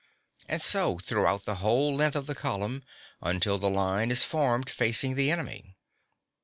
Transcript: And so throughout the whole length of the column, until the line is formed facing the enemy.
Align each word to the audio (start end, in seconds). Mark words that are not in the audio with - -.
And 0.49 0.63
so 0.63 0.97
throughout 0.97 1.45
the 1.45 1.57
whole 1.57 1.93
length 1.95 2.15
of 2.15 2.25
the 2.25 2.33
column, 2.33 2.83
until 3.21 3.59
the 3.59 3.69
line 3.69 4.09
is 4.09 4.23
formed 4.23 4.67
facing 4.67 5.13
the 5.13 5.29
enemy. 5.29 5.75